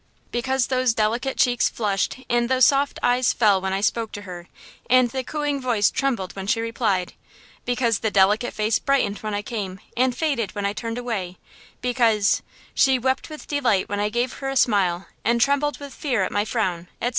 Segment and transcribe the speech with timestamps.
[0.31, 4.47] because those delicate cheeks flushed and those soft eyes fell when I spoke to her,
[4.89, 7.13] and the cooing voice trembled when she replied!
[7.65, 11.37] because the delicate face brightened when I came and faded when I turned away!
[11.83, 12.41] because–
[12.73, 16.31] '"She wept with delight when I gave her a smile, And trembled with fear at
[16.31, 17.09] my frown,' etc.